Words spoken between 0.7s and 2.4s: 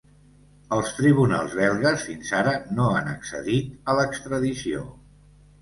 Els tribunals belgues fins